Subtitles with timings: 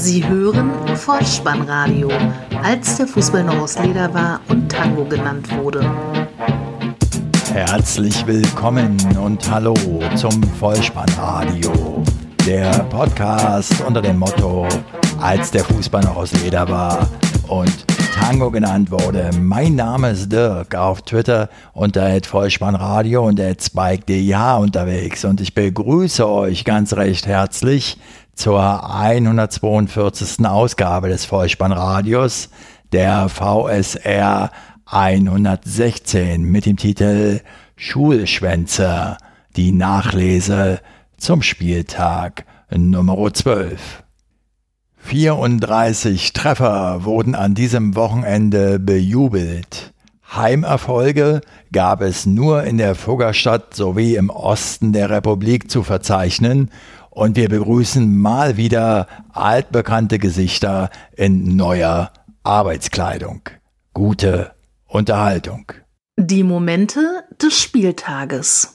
[0.00, 2.08] Sie hören Vollspannradio,
[2.62, 5.84] als der Fußball noch aus Leder war und Tango genannt wurde.
[7.52, 9.74] Herzlich willkommen und hallo
[10.14, 12.02] zum Vollspannradio,
[12.46, 14.66] der Podcast unter dem Motto,
[15.20, 17.06] als der Fußball noch aus Leder war
[17.48, 19.30] und Tango genannt wurde.
[19.38, 26.64] Mein Name ist Dirk, auf Twitter unter Vollspannradio und spike.dh unterwegs und ich begrüße euch
[26.64, 27.98] ganz recht herzlich
[28.40, 30.46] zur 142.
[30.46, 32.48] Ausgabe des Vollspannradios,
[32.90, 34.50] der VSR
[34.86, 37.42] 116 mit dem Titel
[37.76, 39.18] Schulschwänze,
[39.56, 40.80] die Nachlese
[41.18, 44.04] zum Spieltag Nummer 12.
[44.96, 49.92] 34 Treffer wurden an diesem Wochenende bejubelt.
[50.34, 56.70] Heimerfolge gab es nur in der Fuggerstadt sowie im Osten der Republik zu verzeichnen
[57.10, 63.42] und wir begrüßen mal wieder altbekannte Gesichter in neuer Arbeitskleidung.
[63.92, 64.52] Gute
[64.86, 65.72] Unterhaltung.
[66.16, 68.74] Die Momente des Spieltages.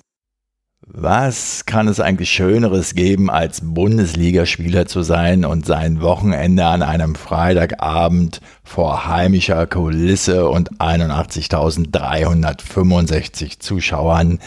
[0.88, 7.16] Was kann es eigentlich Schöneres geben, als Bundesligaspieler zu sein und sein Wochenende an einem
[7.16, 14.38] Freitagabend vor heimischer Kulisse und 81.365 Zuschauern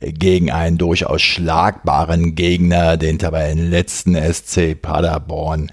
[0.00, 5.70] gegen einen durchaus schlagbaren Gegner, den Tabellenletzten SC Paderborn,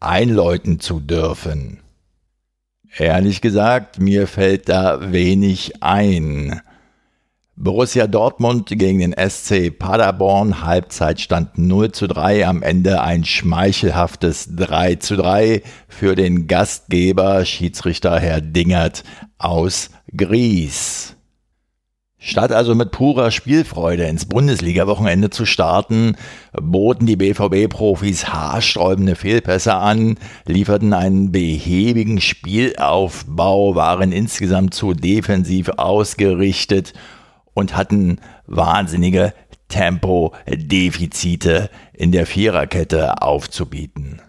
[0.00, 1.80] einläuten zu dürfen?
[2.96, 6.60] Ehrlich gesagt, mir fällt da wenig ein.
[7.54, 14.94] Borussia Dortmund gegen den SC Paderborn, Halbzeitstand 0 zu 3, am Ende ein schmeichelhaftes 3
[14.96, 19.04] zu 3 für den Gastgeber, Schiedsrichter Herr Dingert
[19.36, 21.16] aus Gries.
[22.22, 26.16] Statt also mit purer Spielfreude ins Bundesliga-Wochenende zu starten,
[26.52, 36.92] boten die BVB-Profis haarsträubende Fehlpässe an, lieferten einen behäbigen Spielaufbau, waren insgesamt zu defensiv ausgerichtet
[37.54, 39.32] und hatten wahnsinnige
[39.68, 44.20] Tempodefizite in der Viererkette aufzubieten.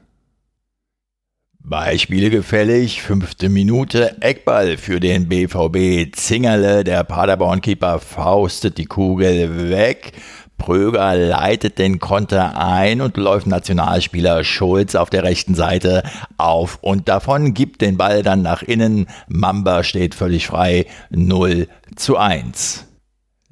[1.63, 6.13] Beispiele gefällig, fünfte Minute, Eckball für den BVB.
[6.15, 10.13] Zingerle, der Paderborn-Keeper, faustet die Kugel weg.
[10.57, 16.03] Pröger leitet den Konter ein und läuft Nationalspieler Schulz auf der rechten Seite
[16.37, 19.07] auf und davon, gibt den Ball dann nach innen.
[19.27, 22.90] Mamba steht völlig frei, 0 zu 1.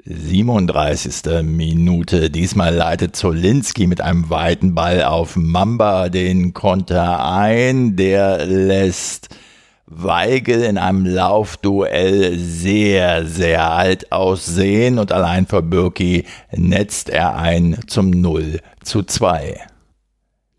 [0.05, 1.43] 37.
[1.43, 2.29] Minute.
[2.29, 7.95] Diesmal leitet Zolinski mit einem weiten Ball auf Mamba den Konter ein.
[7.95, 9.29] Der lässt
[9.85, 17.79] Weigel in einem Laufduell sehr, sehr alt aussehen und allein für Birki netzt er ein
[17.87, 19.68] zum 0 zu 2.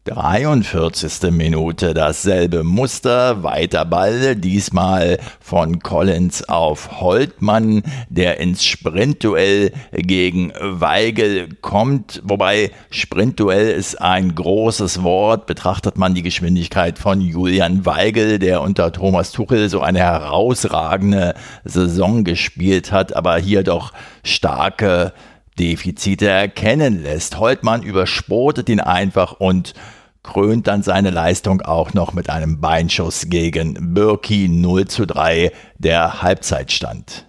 [0.04, 1.30] 43.
[1.30, 11.50] Minute dasselbe Muster, weiter Ball, diesmal von Collins auf Holtmann, der ins Sprintduell gegen Weigel
[11.60, 18.62] kommt, wobei Sprintduell ist ein großes Wort, betrachtet man die Geschwindigkeit von Julian Weigel, der
[18.62, 21.34] unter Thomas Tuchel so eine herausragende
[21.64, 23.92] Saison gespielt hat, aber hier doch
[24.24, 25.12] starke
[25.60, 27.38] Defizite erkennen lässt.
[27.38, 29.74] Holtmann übersportet ihn einfach und
[30.22, 36.22] krönt dann seine Leistung auch noch mit einem Beinschuss gegen Birki 0 zu 3, der
[36.22, 37.26] Halbzeitstand.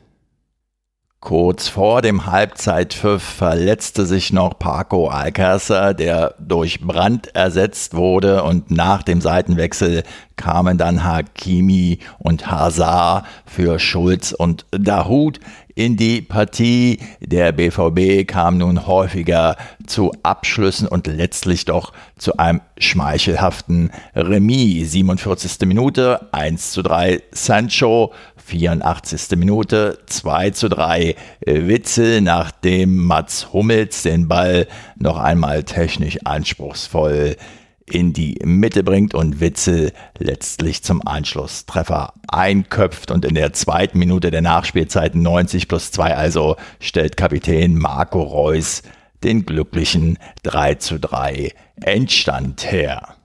[1.24, 8.72] Kurz vor dem Halbzeitpfiff verletzte sich noch Paco Alcácer, der durch Brand ersetzt wurde und
[8.72, 10.02] nach dem Seitenwechsel
[10.36, 15.40] kamen dann Hakimi und Hazard für Schulz und Dahut
[15.76, 17.00] in die Partie.
[17.20, 19.56] Der BVB kam nun häufiger
[19.86, 24.92] zu Abschlüssen und letztlich doch zu einem schmeichelhaften Remis.
[24.92, 25.68] 47.
[25.68, 29.38] Minute 1 zu 3 Sancho, 84.
[29.38, 31.16] Minute 2 zu 3
[31.46, 34.68] Witzel, nachdem Mats Hummels den Ball
[34.98, 37.36] noch einmal technisch anspruchsvoll
[37.92, 44.32] in die Mitte bringt und Witzel letztlich zum Anschlusstreffer einköpft und in der zweiten Minute
[44.32, 48.84] der Nachspielzeit 90 plus 2 also stellt Kapitän Marco Reus
[49.24, 53.16] den glücklichen 3 zu 3 Endstand her.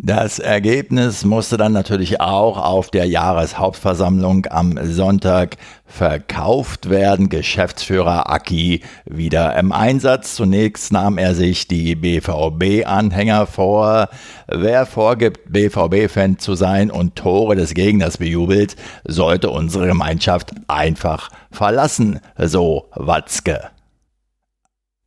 [0.00, 5.56] Das Ergebnis musste dann natürlich auch auf der Jahreshauptversammlung am Sonntag
[5.86, 7.28] verkauft werden.
[7.28, 10.36] Geschäftsführer Aki wieder im Einsatz.
[10.36, 14.08] Zunächst nahm er sich die BVB-Anhänger vor.
[14.46, 22.20] Wer vorgibt, BVB-Fan zu sein und Tore des Gegners bejubelt, sollte unsere Gemeinschaft einfach verlassen,
[22.36, 23.70] so Watzke.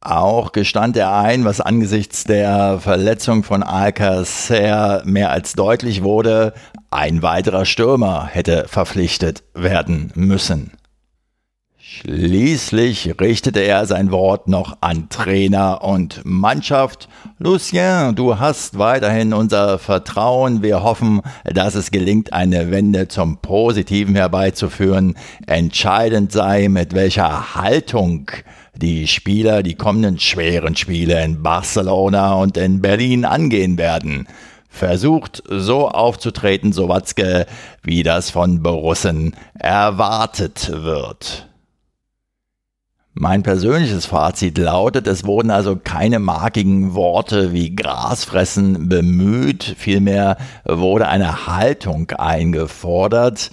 [0.04, 6.54] Auch gestand er ein, was angesichts der Verletzung von Alcacer mehr als deutlich wurde,
[6.90, 10.72] ein weiterer Stürmer hätte verpflichtet werden müssen.
[11.78, 17.08] Schließlich richtete er sein Wort noch an Trainer und Mannschaft.
[17.38, 20.64] Lucien, du hast weiterhin unser Vertrauen.
[20.64, 25.16] Wir hoffen, dass es gelingt, eine Wende zum Positiven herbeizuführen.
[25.46, 28.32] Entscheidend sei, mit welcher Haltung
[28.76, 34.28] die Spieler die kommenden schweren Spiele in Barcelona und in Berlin angehen werden.
[34.70, 37.46] Versucht so aufzutreten, so Watzke,
[37.84, 41.48] wie das von Borussen erwartet wird.
[43.14, 51.10] Mein persönliches Fazit lautet, es wurden also keine markigen Worte wie Grasfressen bemüht, vielmehr wurde
[51.10, 53.52] eine Haltung eingefordert.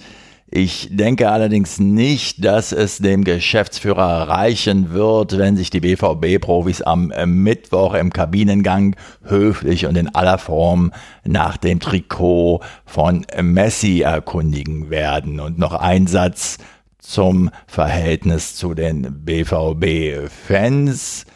[0.51, 7.13] Ich denke allerdings nicht, dass es dem Geschäftsführer reichen wird, wenn sich die BVB-Profis am
[7.25, 10.91] Mittwoch im Kabinengang höflich und in aller Form
[11.23, 15.39] nach dem Trikot von Messi erkundigen werden.
[15.39, 16.57] Und noch ein Satz
[16.97, 21.27] zum Verhältnis zu den BVB-Fans.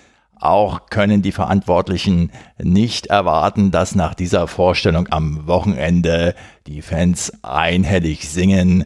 [0.44, 2.30] Auch können die Verantwortlichen
[2.62, 6.36] nicht erwarten, dass nach dieser Vorstellung am Wochenende
[6.68, 8.84] die Fans einhellig singen,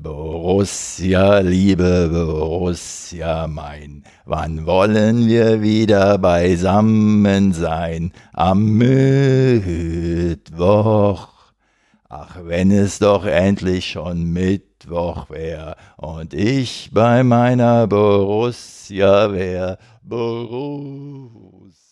[0.00, 8.12] Borussia, liebe Borussia, mein, wann wollen wir wieder beisammen sein?
[8.32, 9.72] Am Mittwoch.
[12.08, 19.78] Ach, wenn es doch endlich schon Mittwoch wär und ich bei meiner Borussia wär.
[20.04, 21.82] Borussia.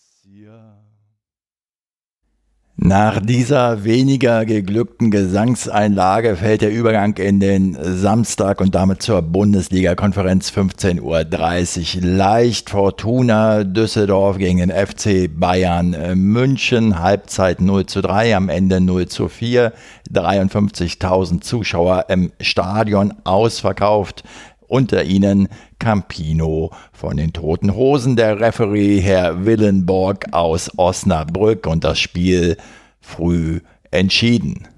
[2.83, 10.49] Nach dieser weniger geglückten Gesangseinlage fällt der Übergang in den Samstag und damit zur Bundesliga-Konferenz
[10.49, 12.71] 15.30 Uhr leicht.
[12.71, 16.99] Fortuna Düsseldorf gegen den FC Bayern München.
[16.99, 19.73] Halbzeit 0 zu 3, am Ende 0 zu 4.
[20.11, 24.23] 53.000 Zuschauer im Stadion ausverkauft.
[24.71, 31.67] Unter ihnen Campino von den Toten Hosen, der Referee Herr Willenborg aus Osnabrück.
[31.67, 32.55] Und das Spiel
[33.01, 33.59] früh
[33.91, 34.69] entschieden.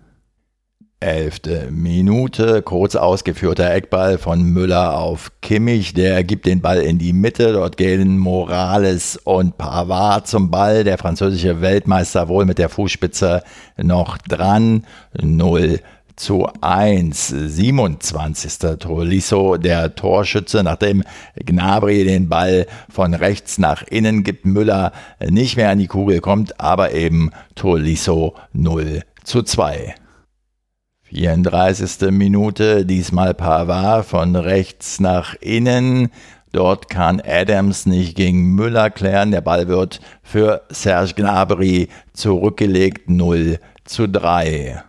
[0.99, 7.13] Elfte Minute, kurz ausgeführter Eckball von Müller auf Kimmich, der gibt den Ball in die
[7.13, 13.43] Mitte, dort gehen Morales und Pavard zum Ball, der französische Weltmeister wohl mit der Fußspitze
[13.77, 14.87] noch dran,
[15.21, 15.81] 0
[16.15, 17.27] zu 1.
[17.27, 18.77] 27.
[18.79, 21.03] Tolisso, der Torschütze, nachdem
[21.35, 24.91] Gnabry den Ball von rechts nach innen gibt, Müller
[25.27, 29.95] nicht mehr an die Kugel kommt, aber eben Tolisso 0 zu 2.
[31.03, 32.11] 34.
[32.11, 36.09] Minute, diesmal Pavard von rechts nach innen.
[36.51, 39.31] Dort kann Adams nicht gegen Müller klären.
[39.31, 44.83] Der Ball wird für Serge Gnabry zurückgelegt 0 zu 3.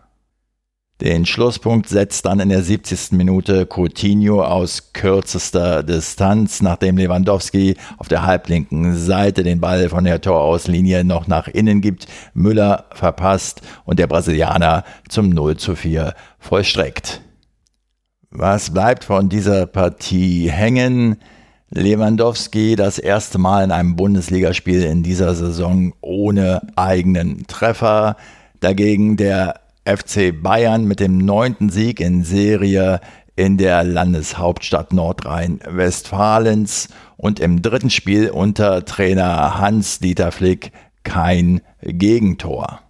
[1.04, 3.12] Den Schlusspunkt setzt dann in der 70.
[3.12, 10.22] Minute Coutinho aus kürzester Distanz, nachdem Lewandowski auf der halblinken Seite den Ball von der
[10.22, 17.20] Torauslinie noch nach innen gibt, Müller verpasst und der Brasilianer zum 0 zu 4 vollstreckt.
[18.30, 21.18] Was bleibt von dieser Partie hängen?
[21.68, 28.16] Lewandowski das erste Mal in einem Bundesligaspiel in dieser Saison ohne eigenen Treffer.
[28.60, 33.00] Dagegen der FC Bayern mit dem neunten Sieg in Serie
[33.36, 40.72] in der Landeshauptstadt Nordrhein-Westfalens und im dritten Spiel unter Trainer Hans-Dieter Flick
[41.02, 42.80] kein Gegentor.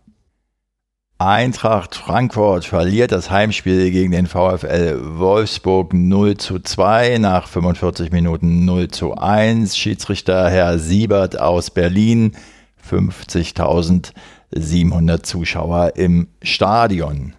[1.18, 8.64] Eintracht Frankfurt verliert das Heimspiel gegen den VfL Wolfsburg 0 zu 2, nach 45 Minuten
[8.64, 9.76] 0 zu 1.
[9.76, 12.32] Schiedsrichter Herr Siebert aus Berlin,
[12.90, 14.12] 50.000
[14.54, 17.34] 700 Zuschauer im Stadion.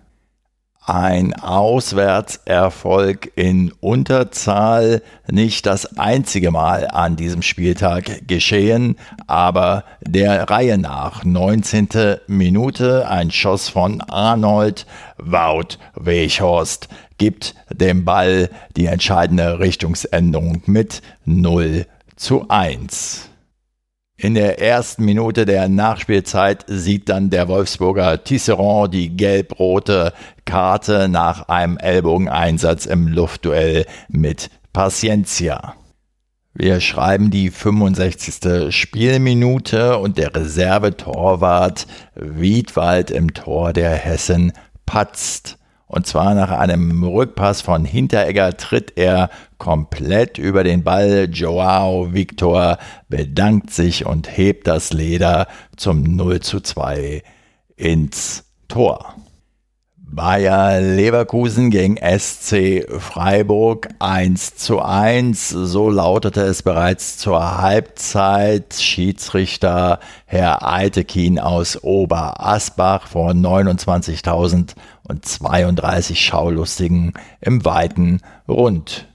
[0.88, 8.96] Ein Auswärtserfolg in Unterzahl, nicht das einzige Mal an diesem Spieltag geschehen,
[9.26, 11.24] aber der Reihe nach.
[11.24, 12.18] 19.
[12.28, 14.86] Minute, ein Schuss von Arnold,
[15.18, 23.30] Wout Weghorst gibt dem Ball die entscheidende Richtungsänderung mit 0 zu 1.
[24.18, 30.14] In der ersten Minute der Nachspielzeit sieht dann der Wolfsburger Tisserand die gelb-rote
[30.46, 35.76] Karte nach einem Ellbogeneinsatz im Luftduell mit Paciencia.
[36.54, 38.74] Wir schreiben die 65.
[38.74, 44.54] Spielminute und der Reservetorwart Wiedwald im Tor der Hessen
[44.86, 45.58] patzt.
[45.88, 51.28] Und zwar nach einem Rückpass von Hinteregger tritt er komplett über den Ball.
[51.32, 52.78] Joao Victor
[53.10, 57.24] bedankt sich und hebt das Leder zum 0 zu 2
[57.76, 59.16] ins Tor.
[60.08, 65.50] Bayer Leverkusen gegen SC Freiburg 1 zu 1.
[65.50, 68.76] So lautete es bereits zur Halbzeit.
[68.76, 79.10] Schiedsrichter Herr Eitekin aus Oberasbach vor 29.032 Schaulustigen im weiten Rund.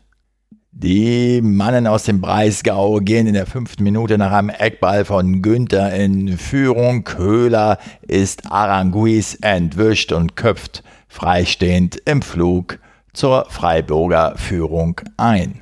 [0.82, 5.92] Die Mannen aus dem Breisgau gehen in der fünften Minute nach einem Eckball von Günther
[5.92, 7.04] in Führung.
[7.04, 12.78] Köhler ist Aranguis entwischt und köpft freistehend im Flug
[13.12, 15.60] zur Freiburger Führung ein.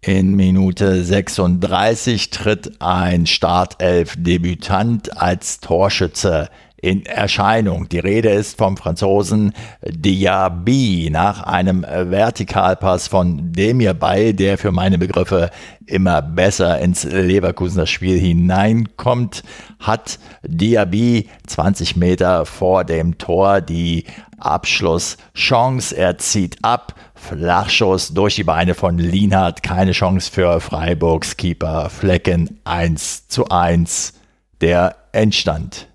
[0.00, 6.50] In Minute 36 tritt ein Startelf-Debütant als Torschütze
[6.82, 7.88] in Erscheinung.
[7.88, 9.52] Die Rede ist vom Franzosen
[9.86, 15.50] Diaby nach einem Vertikalpass von Demir Bay, der für meine Begriffe
[15.86, 19.42] immer besser ins Leverkusener Spiel hineinkommt,
[19.78, 24.04] hat Diaby 20 Meter vor dem Tor die
[24.38, 25.94] Abschlusschance.
[25.96, 32.60] Er zieht ab, Flachschuss durch die Beine von Lienhardt, keine Chance für Freiburgs Keeper Flecken
[32.64, 34.14] 1 zu 1.
[34.62, 35.89] Der Endstand.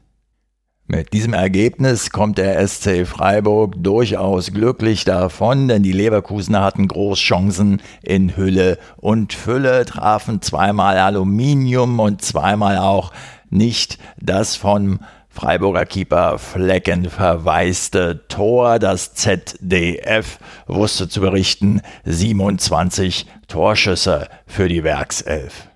[0.88, 7.82] Mit diesem Ergebnis kommt der SC Freiburg durchaus glücklich davon, denn die Leverkusener hatten Großchancen
[8.04, 13.12] in Hülle und Fülle, trafen zweimal Aluminium und zweimal auch
[13.50, 18.78] nicht das vom Freiburger Keeper Flecken verwaiste Tor.
[18.78, 20.38] Das ZDF
[20.68, 25.68] wusste zu berichten 27 Torschüsse für die Werkself.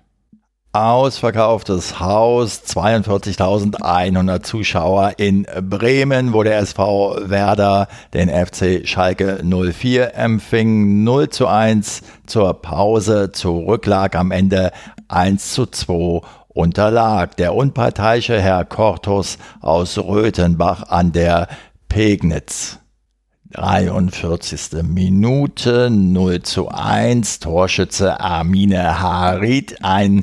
[0.72, 11.02] Ausverkauftes Haus, 42.100 Zuschauer in Bremen, wo der SV Werder den FC Schalke 04 empfing.
[11.02, 14.70] 0 zu 1 zur Pause, zurücklag am Ende
[15.08, 21.48] 1 zu 2 unterlag der unparteiische Herr Kortus aus Röthenbach an der
[21.88, 22.78] Pegnitz.
[23.52, 24.84] 43.
[24.84, 30.22] Minute 0 zu 1, Torschütze Armine Harit, ein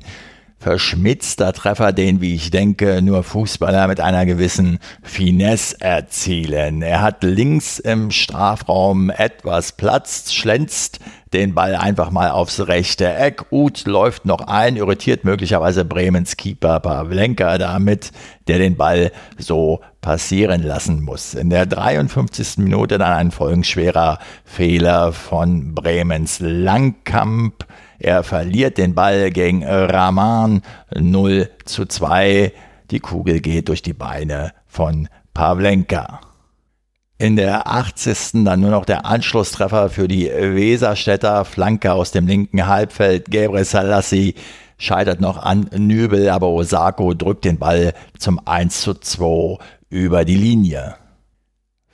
[0.59, 6.81] verschmitzter Treffer, den, wie ich denke, nur Fußballer mit einer gewissen Finesse erzielen.
[6.81, 10.99] Er hat links im Strafraum etwas Platz, schlänzt
[11.33, 13.51] den Ball einfach mal aufs rechte Eck.
[13.51, 18.11] Uth läuft noch ein, irritiert möglicherweise Bremens Keeper Pavlenka damit,
[18.47, 21.33] der den Ball so passieren lassen muss.
[21.33, 22.57] In der 53.
[22.57, 27.65] Minute dann ein folgenschwerer Fehler von Bremens Langkamp.
[27.99, 30.61] Er verliert den Ball gegen Rahman
[30.95, 32.51] 0 zu 2.
[32.91, 36.21] Die Kugel geht durch die Beine von Pavlenka.
[37.17, 38.43] In der 80.
[38.45, 41.45] dann nur noch der Anschlusstreffer für die Weserstädter.
[41.45, 43.31] Flanke aus dem linken Halbfeld.
[43.31, 44.35] Gabriel Salassi
[44.77, 49.57] scheitert noch an Nübel, aber Osako drückt den Ball zum 1 zu 2
[49.89, 50.95] über die Linie.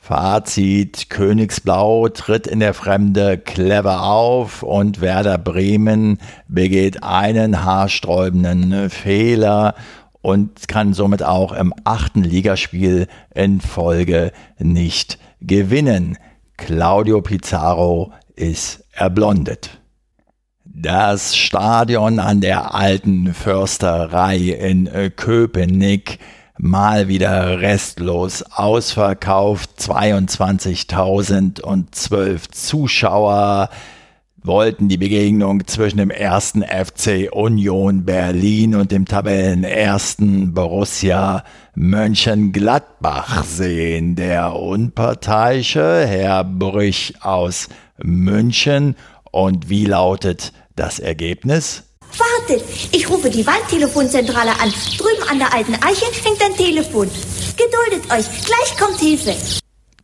[0.04, 6.18] Fazit, Königsblau tritt in der Fremde clever auf und Werder Bremen
[6.50, 9.76] begeht einen haarsträubenden Fehler
[10.22, 16.18] und kann somit auch im achten Ligaspiel in Folge nicht gewinnen.
[16.58, 19.80] Claudio Pizarro ist erblondet.
[20.66, 26.20] Das Stadion an der alten Försterei in Köpenick
[26.64, 29.72] mal wieder restlos ausverkauft.
[29.80, 33.70] 22.012 Zuschauer
[34.42, 41.44] wollten die Begegnung zwischen dem ersten FC Union Berlin und dem Tabellenersten Borussia
[41.76, 44.16] Mönchengladbach sehen.
[44.16, 47.68] Der unparteiische Herr Brüch aus
[48.02, 48.96] München.
[49.32, 51.93] Und wie lautet das Ergebnis?
[52.18, 54.72] Wartet, ich rufe die Waldtelefonzentrale an.
[54.98, 57.10] Drüben an der alten Eiche hängt ein Telefon.
[57.58, 59.36] Geduldet euch, gleich kommt Hilfe.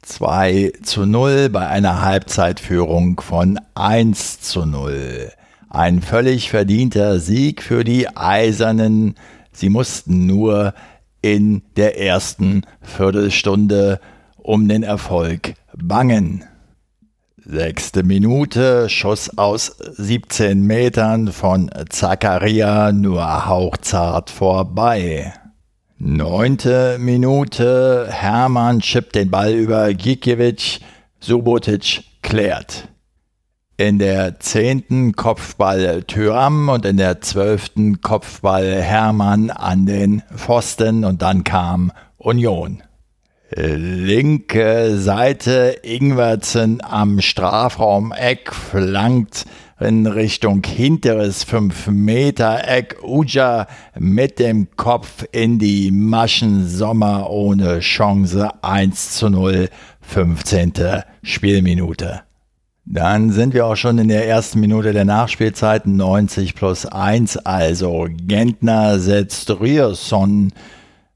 [0.03, 5.31] 2 zu 0 bei einer Halbzeitführung von 1 zu 0.
[5.69, 9.15] Ein völlig verdienter Sieg für die Eisernen.
[9.51, 10.73] Sie mussten nur
[11.21, 13.99] in der ersten Viertelstunde
[14.37, 16.48] um den Erfolg bangen.
[17.51, 25.33] Sechste Minute, Schuss aus 17 Metern von Zakaria nur hauchzart vorbei.
[25.97, 30.79] Neunte Minute, Hermann schippt den Ball über Gikiewicz,
[31.19, 32.87] Subotic klärt.
[33.77, 41.23] In der zehnten Kopfball Tyram und in der zwölften Kopfball Hermann an den Pfosten und
[41.23, 42.83] dann kam Union.
[43.55, 49.45] Linke Seite Ingwertsen am Strafraum Eck flankt
[49.79, 52.97] in Richtung hinteres 5-Meter-Eck.
[53.03, 56.67] Uja mit dem Kopf in die Maschen.
[56.67, 58.49] Sommer ohne Chance.
[58.61, 59.69] 1 zu 0.
[60.01, 60.73] 15.
[61.23, 62.21] Spielminute.
[62.85, 67.37] Dann sind wir auch schon in der ersten Minute der Nachspielzeit 90 plus 1.
[67.37, 70.51] Also Gentner setzt Ryerson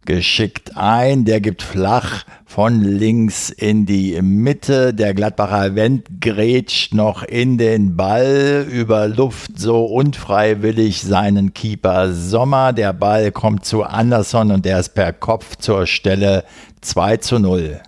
[0.06, 1.26] geschickt ein.
[1.26, 4.94] Der gibt flach von links in die Mitte.
[4.94, 12.74] Der Gladbacher Wendt grätscht noch in den Ball über Luft so unfreiwillig seinen Keeper Sommer.
[12.74, 16.44] Der Ball kommt zu Anderson und der ist per Kopf zur Stelle
[16.82, 17.82] 2 zu 0.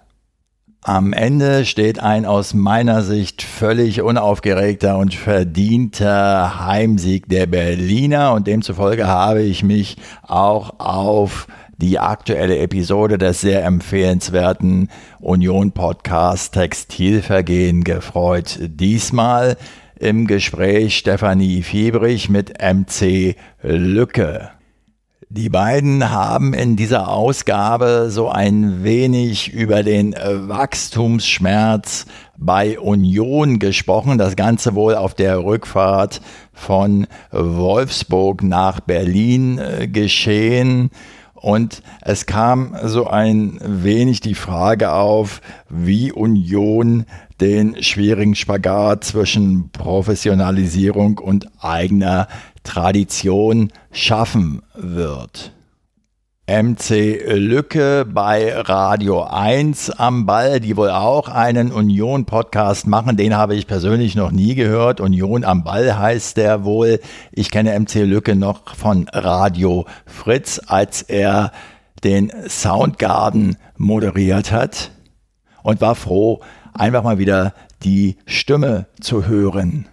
[0.87, 8.45] Am Ende steht ein aus meiner Sicht völlig unaufgeregter und verdienter Heimsieg der Berliner und
[8.45, 14.89] demzufolge habe ich mich auch auf die aktuelle Episode des sehr empfehlenswerten
[15.19, 18.59] Union Podcast Textilvergehen gefreut.
[18.61, 19.57] Diesmal
[19.99, 24.51] im Gespräch Stefanie Fiebrich mit MC Lücke.
[25.29, 32.05] Die beiden haben in dieser Ausgabe so ein wenig über den Wachstumsschmerz
[32.37, 34.17] bei Union gesprochen.
[34.17, 36.21] Das Ganze wohl auf der Rückfahrt
[36.53, 40.91] von Wolfsburg nach Berlin äh, geschehen.
[41.45, 47.05] Und es kam so ein wenig die Frage auf, wie Union
[47.39, 52.27] den schwierigen Spagat zwischen Professionalisierung und eigener
[52.63, 55.54] Tradition schaffen wird.
[56.47, 63.17] MC Lücke bei Radio 1 am Ball, die wohl auch einen Union-Podcast machen.
[63.17, 65.01] Den habe ich persönlich noch nie gehört.
[65.01, 66.99] Union am Ball heißt der wohl.
[67.31, 71.51] Ich kenne MC Lücke noch von Radio Fritz, als er
[72.03, 74.91] den Soundgarden moderiert hat
[75.63, 76.41] und war froh,
[76.75, 79.87] einfach mal wieder die Stimme zu hören.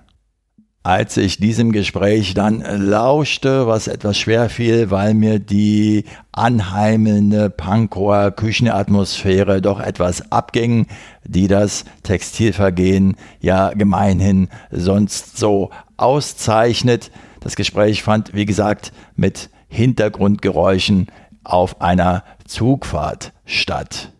[0.84, 8.32] Als ich diesem Gespräch dann lauschte, was etwas schwer fiel, weil mir die anheimelnde Pankower
[8.32, 10.88] Küchenatmosphäre doch etwas abging,
[11.24, 17.12] die das Textilvergehen ja gemeinhin sonst so auszeichnet.
[17.38, 21.06] Das Gespräch fand, wie gesagt, mit Hintergrundgeräuschen
[21.44, 24.11] auf einer Zugfahrt statt.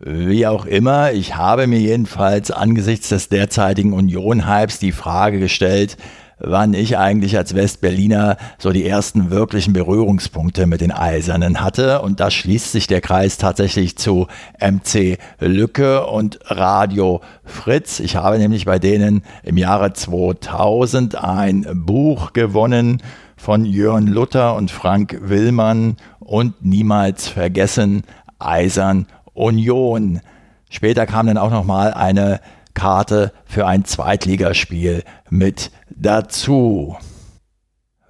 [0.00, 5.96] Wie auch immer, ich habe mir jedenfalls angesichts des derzeitigen Union-Hypes die Frage gestellt,
[6.38, 12.00] wann ich eigentlich als Westberliner so die ersten wirklichen Berührungspunkte mit den Eisernen hatte.
[12.02, 14.28] Und da schließt sich der Kreis tatsächlich zu
[14.60, 17.98] MC Lücke und Radio Fritz.
[17.98, 23.02] Ich habe nämlich bei denen im Jahre 2000 ein Buch gewonnen
[23.36, 28.04] von Jörn Luther und Frank Willmann und niemals vergessen
[28.38, 29.06] Eisern
[29.38, 30.20] Union.
[30.70, 32.40] Später kam dann auch noch mal eine
[32.74, 36.96] Karte für ein Zweitligaspiel mit dazu.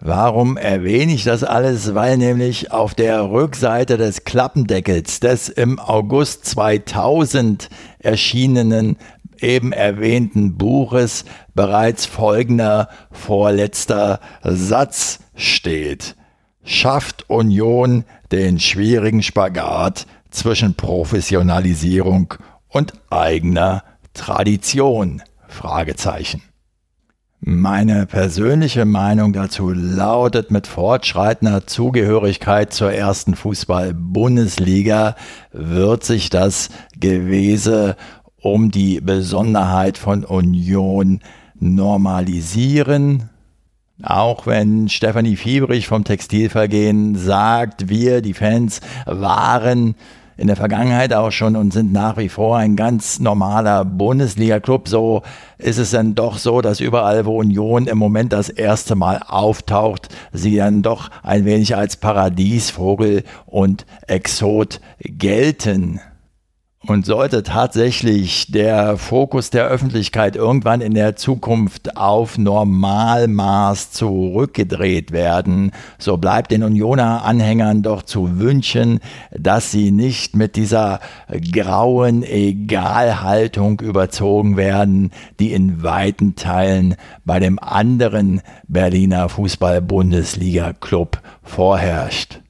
[0.00, 1.94] Warum erwähne ich das alles?
[1.94, 8.96] Weil nämlich auf der Rückseite des Klappendeckels des im August 2000 erschienenen
[9.40, 16.14] eben erwähnten Buches bereits folgender vorletzter Satz steht.
[16.62, 22.34] Schafft Union den schwierigen Spagat zwischen Professionalisierung
[22.68, 25.22] und eigener Tradition?
[25.48, 26.42] Fragezeichen.
[27.40, 35.14] Meine persönliche Meinung dazu lautet, mit fortschreitender Zugehörigkeit zur ersten Fußball-Bundesliga
[35.52, 37.96] wird sich das Gewese
[38.42, 41.20] um die Besonderheit von Union
[41.60, 43.30] normalisieren.
[44.02, 49.94] Auch wenn Stefanie Fiebrich vom Textilvergehen sagt, wir, die Fans, waren
[50.38, 54.88] in der Vergangenheit auch schon und sind nach wie vor ein ganz normaler Bundesliga-Club.
[54.88, 55.22] So
[55.58, 60.08] ist es dann doch so, dass überall, wo Union im Moment das erste Mal auftaucht,
[60.32, 66.00] sie dann doch ein wenig als Paradiesvogel und Exot gelten.
[66.88, 75.72] Und sollte tatsächlich der Fokus der Öffentlichkeit irgendwann in der Zukunft auf Normalmaß zurückgedreht werden,
[75.98, 81.00] so bleibt den Unioner Anhängern doch zu wünschen, dass sie nicht mit dieser
[81.52, 86.94] grauen Egalhaltung überzogen werden, die in weiten Teilen
[87.26, 92.40] bei dem anderen Berliner Fußball-Bundesliga-Club vorherrscht.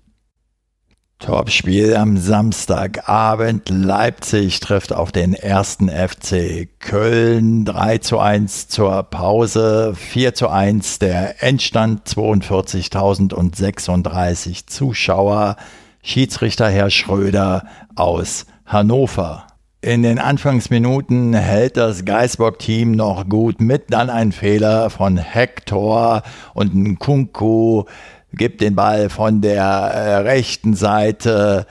[1.19, 3.69] Topspiel am Samstagabend.
[3.71, 7.65] Leipzig trifft auf den ersten FC Köln.
[7.65, 15.57] 3 zu 1 zur Pause, 4 zu 1 der Endstand, 42.036 Zuschauer.
[16.05, 17.65] Schiedsrichter Herr Schröder
[17.97, 19.49] aus Hannover.
[19.81, 26.23] In den Anfangsminuten hält das Geisbock-Team noch gut mit, dann ein Fehler von Hector
[26.55, 27.85] und ein Kunku
[28.33, 31.67] gibt den Ball von der äh, rechten Seite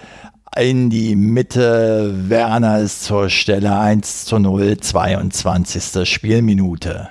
[0.58, 2.30] in die Mitte.
[2.30, 6.10] Werner ist zur Stelle 1 zu 0, 22.
[6.10, 7.10] Spielminute.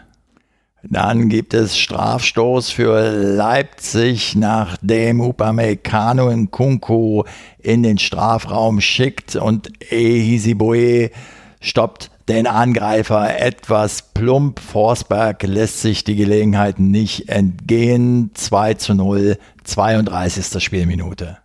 [0.89, 7.25] Dann gibt es Strafstoß für Leipzig, nachdem Upamecano in Kunku
[7.59, 11.11] in den Strafraum schickt und Ehisiboe
[11.61, 14.61] stoppt den Angreifer etwas plump.
[14.61, 18.31] Forsberg lässt sich die Gelegenheit nicht entgehen.
[18.35, 20.63] 2 zu 0, 32.
[20.63, 21.39] Spielminute.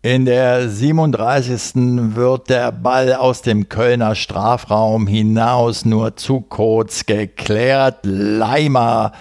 [0.00, 2.14] In der 37.
[2.14, 7.98] wird der Ball aus dem Kölner Strafraum hinaus nur zu kurz geklärt.
[8.04, 9.12] Leimer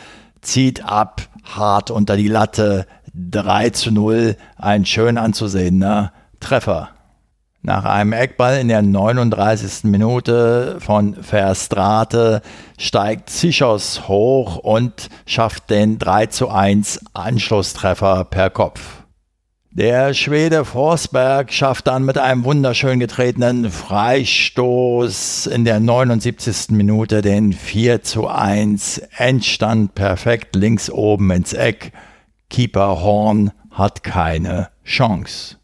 [0.41, 2.85] zieht ab, hart unter die Latte.
[3.15, 6.89] 3 zu 0, ein schön anzusehener Treffer.
[7.61, 9.83] Nach einem Eckball in der 39.
[9.85, 12.41] Minute von Verstrate
[12.77, 19.03] steigt Zichos hoch und schafft den 3 zu 1 Anschlusstreffer per Kopf.
[19.77, 26.69] Der Schwede Forsberg schafft dann mit einem wunderschön getretenen Freistoß in der 79.
[26.69, 28.99] Minute den 4 zu 1.
[29.17, 31.91] Endstand perfekt links oben ins Eck.
[32.49, 35.57] Keeper Horn hat keine Chance.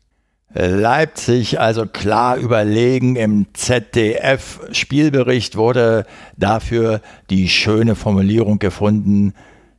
[0.53, 3.15] Leipzig also klar überlegen.
[3.15, 6.05] Im ZDF-Spielbericht wurde
[6.37, 9.33] dafür die schöne Formulierung gefunden,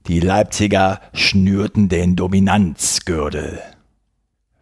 [0.07, 3.61] die Leipziger schnürten den Dominanzgürtel.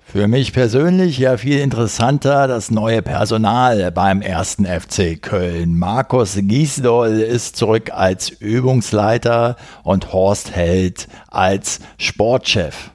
[0.05, 5.79] Für mich persönlich ja viel interessanter das neue Personal beim ersten FC Köln.
[5.79, 12.91] Markus Giesdoll ist zurück als Übungsleiter und Horst Held als Sportchef.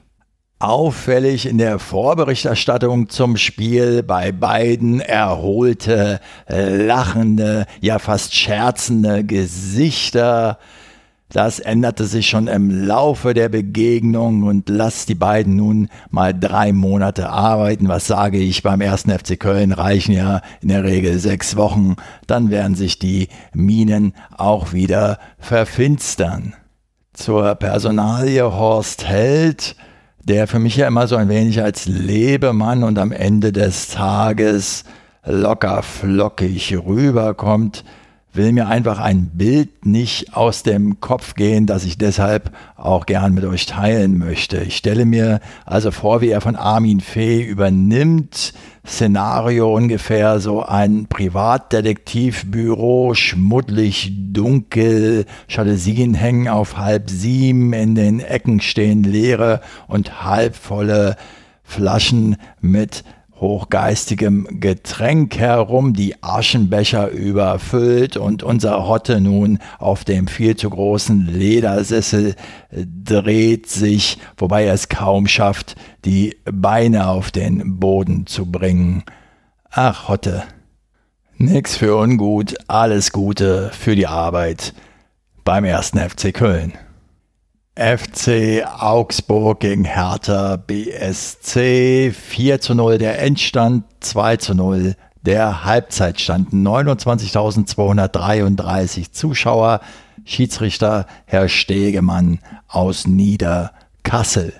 [0.60, 10.58] Auffällig in der Vorberichterstattung zum Spiel bei beiden erholte, lachende, ja fast scherzende Gesichter.
[11.30, 16.72] Das änderte sich schon im Laufe der Begegnung und lass die beiden nun mal drei
[16.72, 17.86] Monate arbeiten.
[17.86, 18.64] Was sage ich?
[18.64, 21.94] Beim ersten FC Köln reichen ja in der Regel sechs Wochen.
[22.26, 26.54] Dann werden sich die Minen auch wieder verfinstern.
[27.12, 29.76] Zur Personalie Horst Held,
[30.24, 34.84] der für mich ja immer so ein wenig als Lebemann und am Ende des Tages
[35.24, 37.84] locker flockig rüberkommt,
[38.32, 43.34] will mir einfach ein Bild nicht aus dem Kopf gehen, das ich deshalb auch gern
[43.34, 44.58] mit euch teilen möchte.
[44.58, 48.52] Ich stelle mir also vor, wie er von Armin Fee übernimmt.
[48.86, 58.60] Szenario ungefähr so ein Privatdetektivbüro, schmuddelig dunkel, Jalousien hängen auf halb sieben, in den Ecken
[58.60, 61.16] stehen leere und halbvolle
[61.62, 63.04] Flaschen mit
[63.40, 71.26] hochgeistigem Getränk herum, die Aschenbecher überfüllt und unser Hotte nun auf dem viel zu großen
[71.26, 72.34] Ledersessel
[72.72, 79.04] dreht sich, wobei er es kaum schafft, die Beine auf den Boden zu bringen.
[79.70, 80.44] Ach, Hotte.
[81.36, 84.74] Nix für ungut, alles Gute für die Arbeit
[85.44, 86.72] beim ersten FC Köln.
[87.78, 96.52] FC Augsburg gegen Hertha BSC 4 zu 0 der Endstand, 2 zu 0 der Halbzeitstand.
[96.52, 99.78] 29.233 Zuschauer,
[100.24, 104.54] Schiedsrichter Herr Stegemann aus Niederkassel.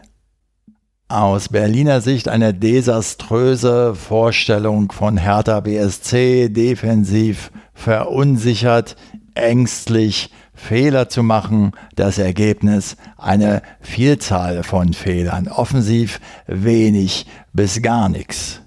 [1.09, 8.95] Aus Berliner Sicht eine desaströse Vorstellung von Hertha BSC, defensiv verunsichert,
[9.35, 18.61] ängstlich, Fehler zu machen, das Ergebnis eine Vielzahl von Fehlern, offensiv wenig bis gar nichts.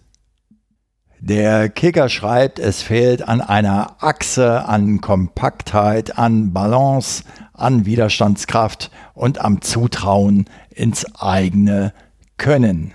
[1.20, 7.24] Der Kicker schreibt, es fehlt an einer Achse, an Kompaktheit, an Balance,
[7.54, 11.94] an Widerstandskraft und am Zutrauen ins eigene
[12.38, 12.94] Können.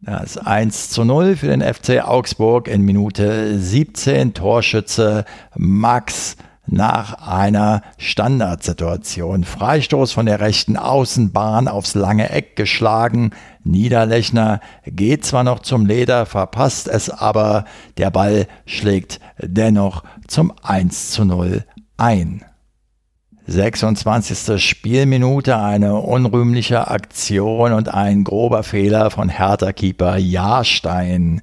[0.00, 4.34] Das 1 zu 0 für den FC Augsburg in Minute 17.
[4.34, 5.24] Torschütze
[5.56, 9.44] Max nach einer Standardsituation.
[9.44, 13.30] Freistoß von der rechten Außenbahn aufs lange Eck geschlagen.
[13.62, 17.64] Niederlechner geht zwar noch zum Leder, verpasst es aber.
[17.98, 21.64] Der Ball schlägt dennoch zum 1 zu 0
[21.96, 22.44] ein.
[23.46, 24.62] 26.
[24.64, 31.42] Spielminute, eine unrühmliche Aktion und ein grober Fehler von Hertha-Keeper Jahrstein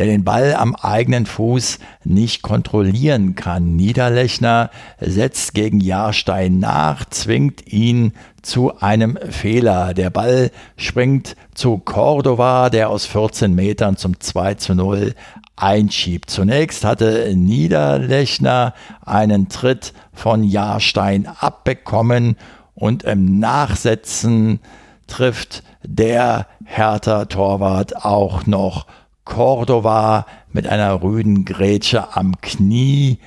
[0.00, 3.76] der den Ball am eigenen Fuß nicht kontrollieren kann.
[3.76, 9.92] Niederlechner setzt gegen Jahrstein nach, zwingt ihn zu einem Fehler.
[9.92, 15.14] Der Ball springt zu Cordova, der aus 14 Metern zum 2 zu 0
[15.56, 16.30] einschiebt.
[16.30, 18.72] Zunächst hatte Niederlechner
[19.04, 22.38] einen Tritt von Jahrstein abbekommen
[22.74, 24.60] und im Nachsetzen
[25.08, 28.86] trifft der Hertha Torwart auch noch
[29.30, 33.18] Cordova mit einer rüden Grätsche am Knie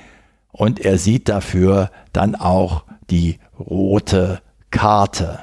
[0.52, 4.40] und er sieht dafür dann auch die rote
[4.70, 5.40] Karte.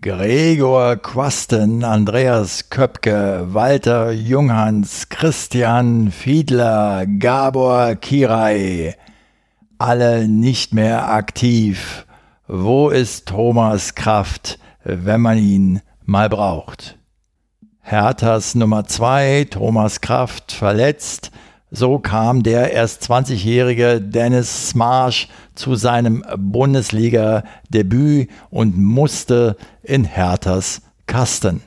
[0.00, 8.96] Gregor Quasten, Andreas Köpke, Walter Junghans, Christian Fiedler, Gabor Kirai,
[9.78, 12.06] alle nicht mehr aktiv.
[12.48, 16.96] Wo ist Thomas Kraft, wenn man ihn mal braucht?
[17.88, 21.30] Herthas Nummer 2, Thomas Kraft, verletzt.
[21.70, 31.62] So kam der erst 20-jährige Dennis Smarsh zu seinem Bundesliga-Debüt und musste in Herthas Kasten.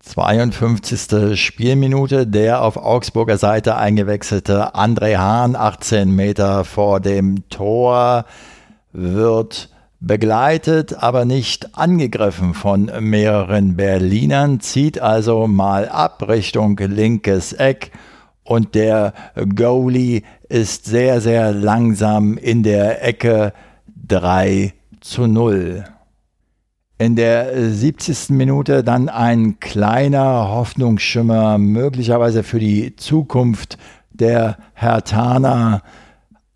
[0.00, 1.38] 52.
[1.38, 8.24] Spielminute, der auf Augsburger Seite eingewechselte André Hahn, 18 Meter vor dem Tor,
[8.92, 9.68] wird
[10.06, 17.90] begleitet, aber nicht angegriffen von mehreren Berlinern, zieht also mal ab Richtung linkes Eck
[18.44, 19.14] und der
[19.54, 23.52] Goalie ist sehr, sehr langsam in der Ecke
[24.06, 25.84] 3 zu 0.
[26.98, 28.30] In der 70.
[28.30, 33.78] Minute dann ein kleiner Hoffnungsschimmer, möglicherweise für die Zukunft
[34.12, 35.82] der Hertaner.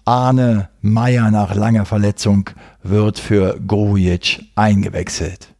[0.08, 2.48] Arne Meyer nach langer Verletzung
[2.82, 5.54] wird für Grujic eingewechselt.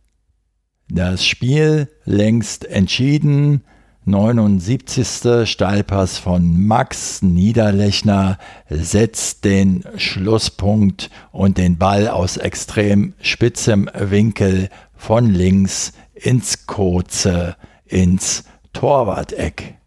[0.88, 3.62] Das Spiel längst entschieden.
[4.06, 5.46] 79.
[5.46, 8.38] Steilpass von Max Niederlechner
[8.70, 18.44] setzt den Schlusspunkt und den Ball aus extrem spitzem Winkel von links ins kurze, ins
[18.72, 19.77] Torwart-Eck.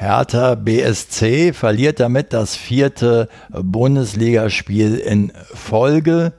[0.00, 6.34] Hertha BSC verliert damit das vierte Bundesligaspiel in Folge.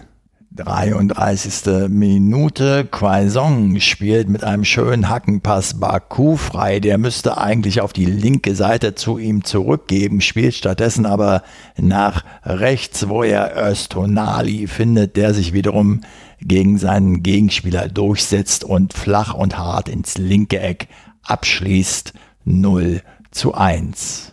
[0.54, 1.88] 33.
[1.88, 2.84] Minute.
[2.84, 6.78] Quaison spielt mit einem schönen Hackenpass Baku frei.
[6.78, 11.42] Der müsste eigentlich auf die linke Seite zu ihm zurückgeben, spielt stattdessen aber
[11.78, 16.02] nach rechts, wo er Östonali findet, der sich wiederum
[16.40, 20.88] gegen seinen Gegenspieler durchsetzt und flach und hart ins linke Eck
[21.22, 22.12] abschließt.
[22.44, 24.32] 0 zu 1.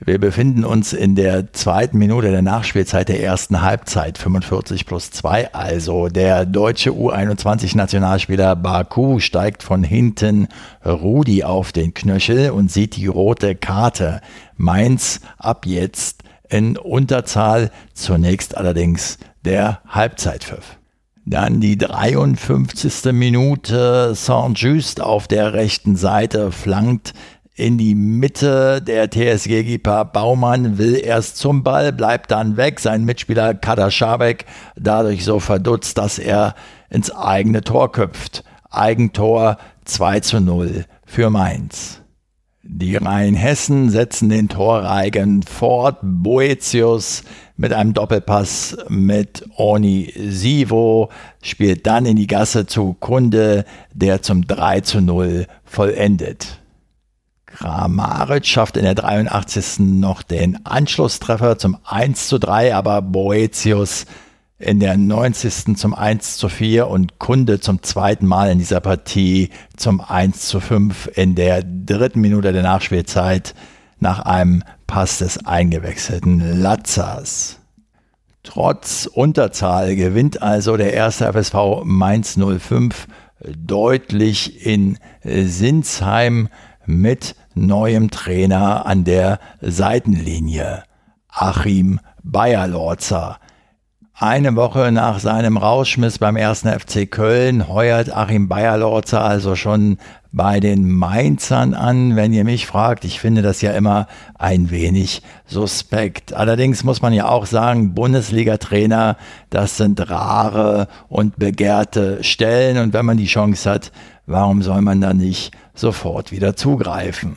[0.00, 5.52] Wir befinden uns in der zweiten Minute der Nachspielzeit der ersten Halbzeit, 45 plus 2
[5.52, 6.08] also.
[6.08, 10.46] Der deutsche U21-Nationalspieler Baku steigt von hinten
[10.86, 14.20] Rudi auf den Knöchel und sieht die rote Karte.
[14.56, 20.78] Mainz ab jetzt in Unterzahl, zunächst allerdings der Halbzeitpfiff.
[21.30, 23.12] Dann die 53.
[23.12, 27.12] Minute, Saint-Just auf der rechten Seite flankt
[27.58, 28.80] in die Mitte.
[28.80, 32.80] Der TSG-Keeper Baumann will erst zum Ball, bleibt dann weg.
[32.80, 36.54] Sein Mitspieler Kader Schabek dadurch so verdutzt, dass er
[36.88, 38.44] ins eigene Tor köpft.
[38.70, 42.00] Eigentor 2 zu 0 für Mainz.
[42.62, 45.98] Die Rheinhessen setzen den Torreigen fort.
[46.02, 47.22] Boetius
[47.56, 51.08] mit einem Doppelpass mit Oni Sivo
[51.42, 56.57] spielt dann in die Gasse zu Kunde, der zum 3 zu 0 vollendet.
[57.58, 59.80] Kramaric schafft in der 83.
[59.80, 64.06] noch den Anschlusstreffer zum 1 zu 3, aber Boetius
[64.60, 65.76] in der 90.
[65.76, 70.60] zum 1 zu 4 und Kunde zum zweiten Mal in dieser Partie zum 1 zu
[70.60, 73.54] 5 in der dritten Minute der Nachspielzeit
[73.98, 77.58] nach einem Pass des eingewechselten Lazzas.
[78.44, 83.08] Trotz Unterzahl gewinnt also der erste FSV Mainz 05
[83.44, 86.48] deutlich in Sinsheim
[86.86, 87.34] mit
[87.66, 90.84] neuem Trainer an der Seitenlinie.
[91.28, 93.38] Achim Bayerlorzer.
[94.20, 99.98] Eine Woche nach seinem Rauschmiss beim ersten FC Köln heuert Achim Bayerlorzer also schon
[100.32, 103.04] bei den Mainzern an, wenn ihr mich fragt.
[103.04, 106.32] Ich finde das ja immer ein wenig suspekt.
[106.34, 109.16] Allerdings muss man ja auch sagen, Bundesliga-Trainer,
[109.50, 113.92] das sind rare und begehrte Stellen und wenn man die Chance hat,
[114.26, 117.36] warum soll man da nicht sofort wieder zugreifen?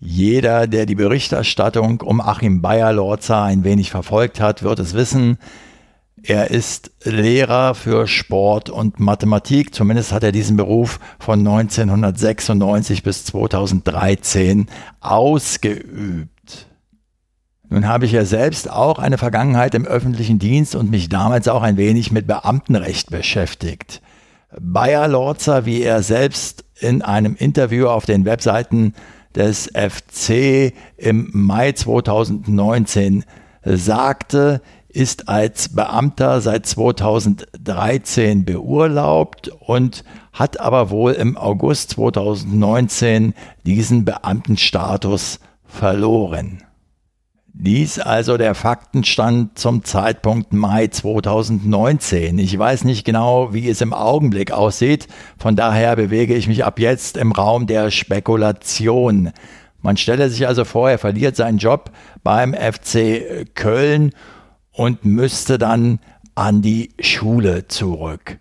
[0.00, 5.36] Jeder, der die Berichterstattung um Achim Bayer-Lorza ein wenig verfolgt hat, wird es wissen.
[6.22, 9.74] Er ist Lehrer für Sport und Mathematik.
[9.74, 14.68] Zumindest hat er diesen Beruf von 1996 bis 2013
[15.00, 16.30] ausgeübt.
[17.68, 21.62] Nun habe ich ja selbst auch eine Vergangenheit im öffentlichen Dienst und mich damals auch
[21.62, 24.00] ein wenig mit Beamtenrecht beschäftigt.
[24.58, 28.94] Bayer Lorzer, wie er selbst in einem Interview auf den Webseiten
[29.34, 33.24] des FC im Mai 2019
[33.64, 44.04] sagte, ist als Beamter seit 2013 beurlaubt und hat aber wohl im August 2019 diesen
[44.04, 46.64] Beamtenstatus verloren.
[47.52, 52.38] Dies also der Faktenstand zum Zeitpunkt Mai 2019.
[52.38, 56.78] Ich weiß nicht genau, wie es im Augenblick aussieht, von daher bewege ich mich ab
[56.78, 59.32] jetzt im Raum der Spekulation.
[59.82, 61.90] Man stelle sich also vor, er verliert seinen Job
[62.22, 64.12] beim FC Köln
[64.72, 65.98] und müsste dann
[66.34, 68.38] an die Schule zurück.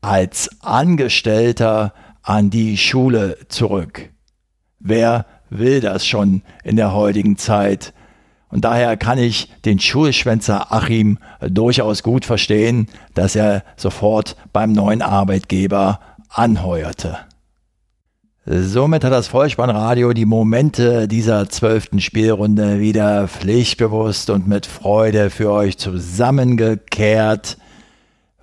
[0.00, 4.10] Als Angestellter an die Schule zurück.
[4.78, 7.93] Wer will das schon in der heutigen Zeit?
[8.54, 15.02] Und daher kann ich den Schulschwänzer Achim durchaus gut verstehen, dass er sofort beim neuen
[15.02, 17.18] Arbeitgeber anheuerte.
[18.46, 25.50] Somit hat das Vollspannradio die Momente dieser zwölften Spielrunde wieder pflichtbewusst und mit Freude für
[25.50, 27.56] euch zusammengekehrt.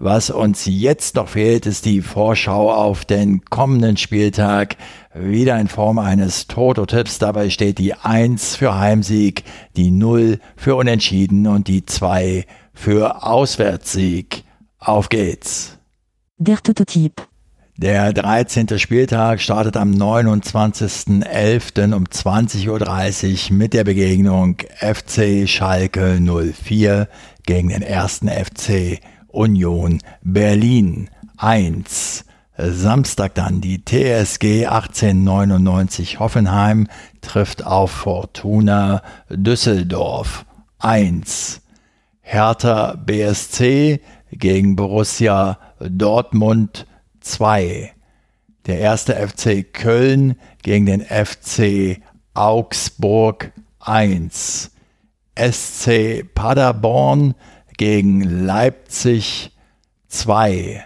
[0.04, 4.76] Was uns jetzt noch fehlt, ist die Vorschau auf den kommenden Spieltag.
[5.14, 7.20] Wieder in Form eines Toto-Tipps.
[7.20, 9.44] Dabei steht die 1 für Heimsieg,
[9.78, 14.44] die 0 für Unentschieden und die 2 für Auswärtssieg.
[14.80, 15.78] Auf geht's.
[16.40, 17.22] Der Toto-Tipp.
[17.78, 18.80] Der 13.
[18.80, 21.94] Spieltag startet am 29.11.
[21.94, 27.08] um 20.30 Uhr mit der Begegnung FC Schalke 04
[27.46, 28.22] gegen den 1.
[28.22, 29.00] FC
[29.32, 32.26] Union Berlin 1.
[32.58, 36.88] Samstag dann die TSG 1899 Hoffenheim
[37.22, 40.46] trifft auf Fortuna Düsseldorf
[40.80, 41.62] 1.
[42.22, 44.00] Hertha BSC
[44.32, 46.86] gegen Borussia Dortmund
[47.22, 47.94] 2.
[48.68, 52.02] Der erste FC Köln gegen den FC
[52.34, 54.72] Augsburg 1.
[55.36, 57.34] SC Paderborn
[57.82, 59.58] gegen Leipzig
[60.08, 60.84] 2.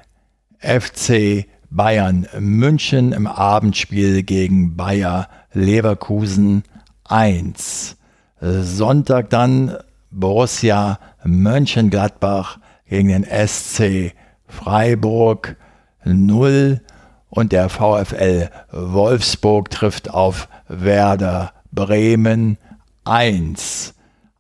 [0.60, 6.64] FC Bayern München im Abendspiel gegen Bayer Leverkusen
[7.04, 7.98] 1.
[8.40, 9.76] Sonntag dann
[10.10, 14.14] Borussia Mönchengladbach gegen den SC
[14.48, 15.58] Freiburg
[16.06, 16.80] 0
[17.28, 22.58] und der VfL Wolfsburg trifft auf Werder Bremen
[23.04, 23.95] 1.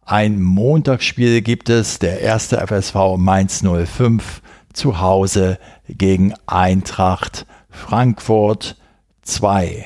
[0.07, 5.57] Ein Montagsspiel gibt es, der erste FSV Mainz 05 zu Hause
[5.89, 8.75] gegen Eintracht Frankfurt
[9.23, 9.83] 2.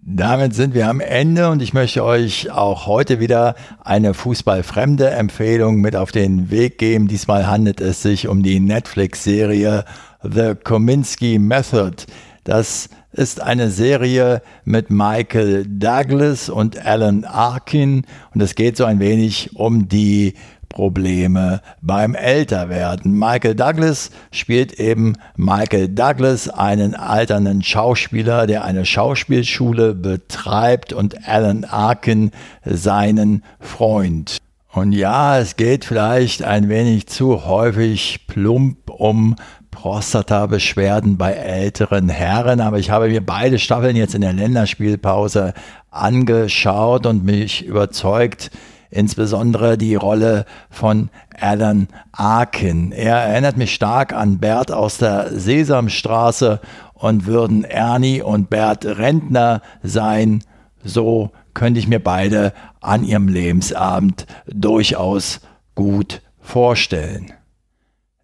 [0.00, 5.80] Damit sind wir am Ende und ich möchte euch auch heute wieder eine fußballfremde Empfehlung
[5.80, 7.06] mit auf den Weg geben.
[7.06, 9.84] Diesmal handelt es sich um die Netflix-Serie
[10.24, 12.02] The Kominsky Method.
[12.42, 18.98] Das ist eine Serie mit Michael Douglas und Alan Arkin und es geht so ein
[18.98, 20.34] wenig um die
[20.68, 23.16] Probleme beim Älterwerden.
[23.16, 31.64] Michael Douglas spielt eben Michael Douglas, einen alternden Schauspieler, der eine Schauspielschule betreibt und Alan
[31.64, 32.32] Arkin
[32.64, 34.38] seinen Freund.
[34.74, 39.36] Und ja, es geht vielleicht ein wenig zu häufig plump um
[39.70, 45.54] Prostata-Beschwerden bei älteren Herren, aber ich habe mir beide Staffeln jetzt in der Länderspielpause
[45.92, 48.50] angeschaut und mich überzeugt,
[48.90, 51.08] insbesondere die Rolle von
[51.38, 52.90] Alan Arkin.
[52.90, 56.60] Er erinnert mich stark an Bert aus der Sesamstraße
[56.94, 60.42] und würden Ernie und Bert Rentner sein,
[60.84, 65.40] so könnte ich mir beide an ihrem Lebensabend durchaus
[65.74, 67.32] gut vorstellen.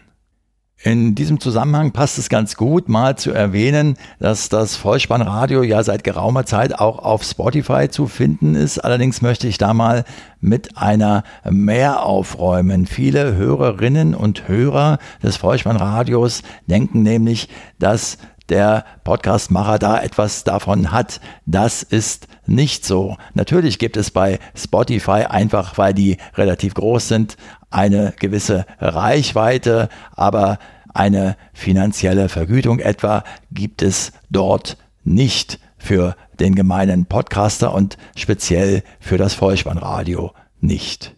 [0.80, 6.04] In diesem Zusammenhang passt es ganz gut, mal zu erwähnen, dass das Vollspannradio ja seit
[6.04, 8.78] geraumer Zeit auch auf Spotify zu finden ist.
[8.78, 10.04] Allerdings möchte ich da mal
[10.40, 12.86] mit einer mehr aufräumen.
[12.86, 17.48] Viele Hörerinnen und Hörer des Vollspannradios denken nämlich,
[17.80, 18.18] dass
[18.48, 21.20] der Podcastmacher da etwas davon hat.
[21.44, 23.16] Das ist nicht so.
[23.34, 27.36] Natürlich gibt es bei Spotify einfach, weil die relativ groß sind,
[27.70, 30.58] eine gewisse Reichweite, aber
[30.94, 39.16] eine finanzielle Vergütung etwa gibt es dort nicht für den gemeinen Podcaster und speziell für
[39.16, 41.14] das Vollspannradio nicht.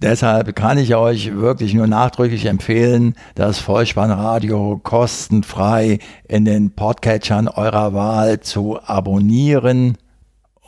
[0.00, 7.94] Deshalb kann ich euch wirklich nur nachdrücklich empfehlen, das Vollspannradio kostenfrei in den Podcatchern eurer
[7.94, 9.98] Wahl zu abonnieren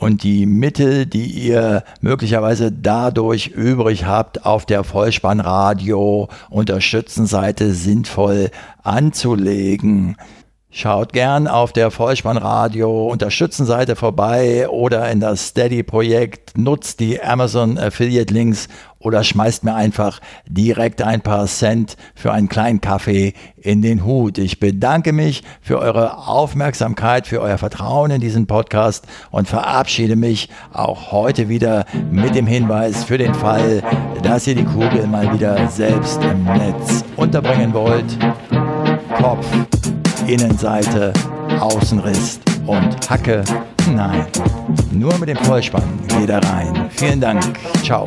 [0.00, 8.50] und die Mittel, die ihr möglicherweise dadurch übrig habt, auf der Vollspannradio Unterstützenseite sinnvoll
[8.82, 10.16] anzulegen.
[10.72, 18.32] Schaut gern auf der Vollspannradio Unterstützenseite vorbei oder in das Steady-Projekt, nutzt die Amazon Affiliate
[18.32, 18.68] Links
[19.00, 24.38] oder schmeißt mir einfach direkt ein paar Cent für einen kleinen Kaffee in den Hut.
[24.38, 30.48] Ich bedanke mich für eure Aufmerksamkeit, für euer Vertrauen in diesen Podcast und verabschiede mich
[30.72, 33.82] auch heute wieder mit dem Hinweis für den Fall,
[34.22, 38.18] dass ihr die Kugel mal wieder selbst im Netz unterbringen wollt.
[39.16, 39.46] Kopf
[40.26, 41.12] Innenseite,
[41.58, 43.42] Außenriss und Hacke.
[43.92, 44.26] Nein,
[44.92, 46.88] nur mit dem Vollspann geht er rein.
[46.90, 47.42] Vielen Dank.
[47.82, 48.06] Ciao.